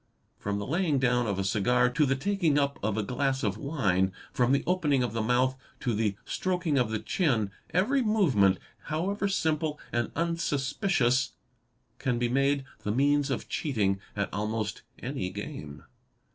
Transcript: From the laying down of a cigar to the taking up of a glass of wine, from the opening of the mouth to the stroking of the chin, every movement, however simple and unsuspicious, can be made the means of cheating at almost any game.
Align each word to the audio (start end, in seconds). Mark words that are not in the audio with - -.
From 0.39 0.57
the 0.57 0.65
laying 0.65 0.97
down 0.97 1.27
of 1.27 1.37
a 1.37 1.43
cigar 1.43 1.87
to 1.91 2.07
the 2.07 2.15
taking 2.15 2.57
up 2.57 2.79
of 2.81 2.97
a 2.97 3.03
glass 3.03 3.43
of 3.43 3.55
wine, 3.59 4.11
from 4.33 4.51
the 4.51 4.63
opening 4.65 5.03
of 5.03 5.13
the 5.13 5.21
mouth 5.21 5.55
to 5.81 5.93
the 5.93 6.15
stroking 6.25 6.79
of 6.79 6.89
the 6.89 6.97
chin, 6.97 7.51
every 7.69 8.01
movement, 8.01 8.57
however 8.85 9.27
simple 9.27 9.79
and 9.91 10.11
unsuspicious, 10.15 11.33
can 11.99 12.17
be 12.17 12.29
made 12.29 12.63
the 12.79 12.91
means 12.91 13.29
of 13.29 13.47
cheating 13.47 13.99
at 14.15 14.33
almost 14.33 14.81
any 14.97 15.29
game. 15.29 15.83